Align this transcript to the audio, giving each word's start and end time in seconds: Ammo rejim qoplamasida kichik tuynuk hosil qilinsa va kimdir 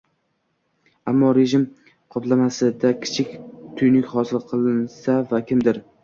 Ammo 1.09 1.27
rejim 1.37 1.65
qoplamasida 2.15 2.91
kichik 3.03 3.35
tuynuk 3.81 4.09
hosil 4.15 4.41
qilinsa 4.53 5.19
va 5.35 5.43
kimdir 5.51 5.81